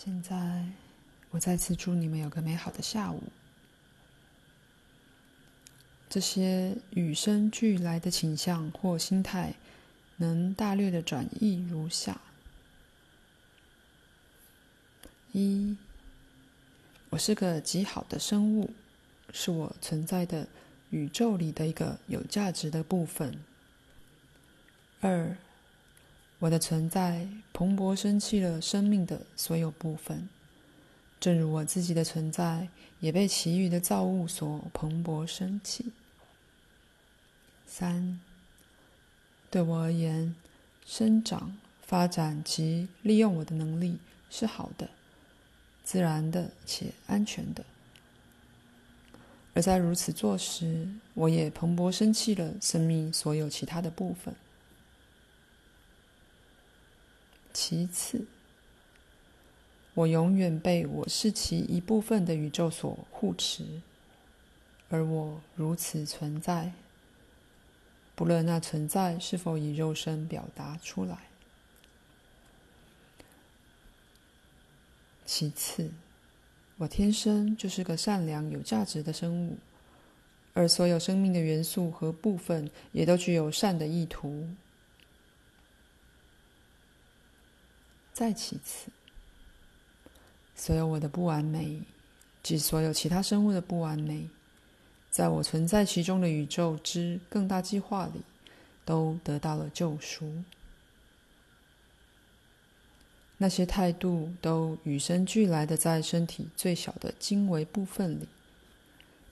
[0.00, 0.64] 现在，
[1.30, 3.20] 我再次祝你们有个美好的下午。
[6.08, 9.54] 这些与生俱来的倾向或心态，
[10.18, 12.20] 能大略的转译如下：
[15.32, 15.76] 一，
[17.10, 18.70] 我是个极好的生物，
[19.32, 20.46] 是我存在的
[20.90, 23.36] 宇宙里的一个有价值的部分。
[25.00, 25.36] 二。
[26.40, 30.28] 我的存在蓬勃生气了生命的所有部分，
[31.18, 32.68] 正如我自己的存在
[33.00, 35.92] 也被其余的造物所蓬勃生气。
[37.66, 38.20] 三，
[39.50, 40.34] 对我而言，
[40.86, 43.98] 生长、发展及利用我的能力
[44.30, 44.88] 是好的、
[45.82, 47.64] 自然的且安全的。
[49.54, 54.32] 而在如此做时，我也蓬勃生气了生命所有其他的部分。
[57.60, 58.24] 其次，
[59.94, 63.64] 我永远被我是其一部分的宇宙所护持，
[64.88, 66.70] 而我如此存在，
[68.14, 71.18] 不论那存在是否以肉身表达出来。
[75.26, 75.90] 其次，
[76.76, 79.56] 我天生就是个善良、有价值的生物，
[80.54, 84.46] 而所有生命的元素和部分也都具有善的意图。
[88.18, 88.90] 再其次，
[90.56, 91.80] 所有我的不完美，
[92.42, 94.28] 及所有其他生物的不完美，
[95.08, 98.22] 在我存在其中的宇宙之更大计划里，
[98.84, 100.32] 都得到了救赎。
[103.36, 108.26] 那些态度都与生俱来的，在身体最小的精微部分里，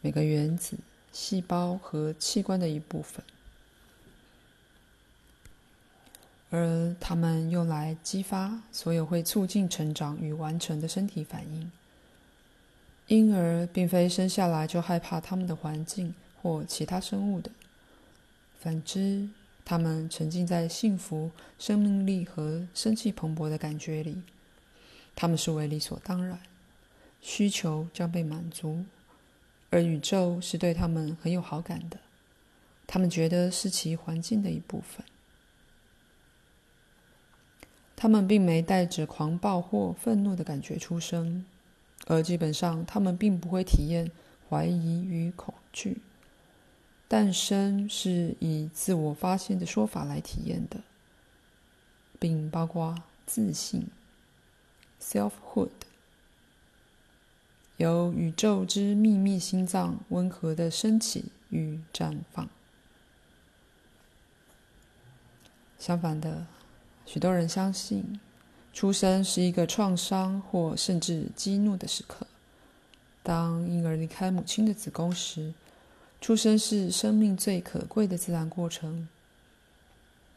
[0.00, 0.78] 每个原子、
[1.10, 3.24] 细胞和器官的一部分。
[6.50, 11.70] 而它们用来激发所有会促进成长与完成的身体反应。
[13.08, 17.50] 婴儿并非生下来就害怕他们的环境或其他生物的，
[18.58, 19.28] 反之，
[19.64, 24.22] 他们沉浸在幸福、生命力和生气蓬勃的感觉里。
[25.14, 26.38] 他们视为理所当然，
[27.20, 28.84] 需求将被满足，
[29.70, 31.98] 而宇宙是对他们很有好感的。
[32.86, 35.04] 他们觉得是其环境的一部分。
[37.96, 41.46] 他们并没带着狂暴或愤怒的感觉出生，
[42.06, 44.10] 而基本上他们并不会体验
[44.50, 46.02] 怀疑与恐惧。
[47.08, 50.80] 诞生是以自我发现的说法来体验的，
[52.18, 53.88] 并包括自信
[55.00, 55.70] （selfhood），
[57.78, 62.46] 由宇宙之秘密心脏温和的升起与绽放。
[65.78, 66.46] 相反的。
[67.06, 68.18] 许多人相信，
[68.72, 72.26] 出生是一个创伤或甚至激怒的时刻。
[73.22, 75.54] 当婴儿离开母亲的子宫时，
[76.20, 79.08] 出生是生命最可贵的自然过程。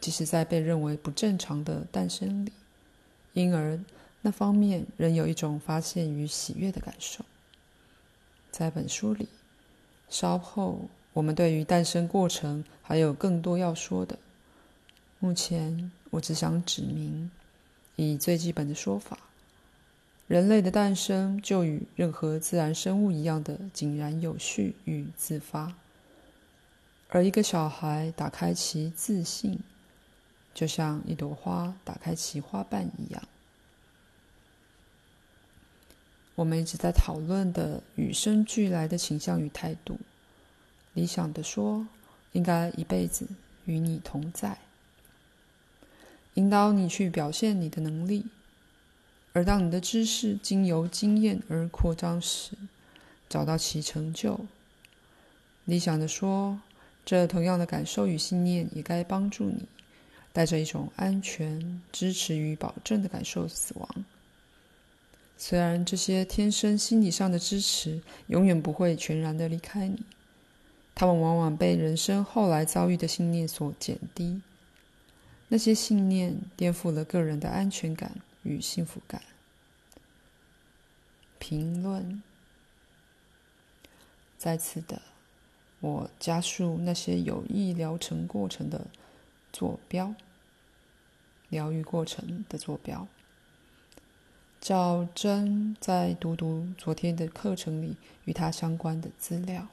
[0.00, 2.52] 即使在被认为不正常的诞生里，
[3.32, 3.80] 婴儿
[4.20, 7.24] 那方面仍有一种发现与喜悦的感受。
[8.50, 9.28] 在本书里，
[10.08, 14.18] 稍后我们对于诞生过程还有更多要说的。
[15.20, 15.92] 目前。
[16.16, 17.30] 我只想指明，
[17.96, 19.18] 以最基本的说法，
[20.26, 25.74] 人类的诞生就与任何自然生物一样的井然有序与自发，
[27.10, 29.60] 而一个小孩打开其自信，
[30.54, 33.22] 就像一朵花打开其花瓣一样。
[36.34, 39.98] 我们一直在讨论的与生俱来的倾向与态度，
[40.94, 41.86] 理想的说，
[42.32, 43.28] 应该一辈子
[43.66, 44.56] 与你同在。
[46.36, 48.26] 引导你去表现你的能力，
[49.32, 52.52] 而当你的知识经由经验而扩张时，
[53.26, 54.38] 找到其成就。
[55.64, 56.60] 理想的说，
[57.06, 59.66] 这同样的感受与信念也该帮助你，
[60.34, 64.04] 带着一种安全、支持与保证的感受死亡。
[65.38, 70.02] 虽然这些天生心理上的支持永远不会全然的离开你，
[70.94, 74.42] 他们往往被人生后来遭遇的信念所减低。
[75.48, 79.22] 那些信念颠覆了个人的安全感与幸福感。
[81.38, 82.22] 评论。
[84.36, 85.00] 再次的，
[85.80, 88.86] 我加速那些有益疗程过程的
[89.52, 90.14] 坐标，
[91.48, 93.08] 疗愈过程的坐标。
[94.60, 99.68] 赵真在读读昨天的课程里与他相关的资料。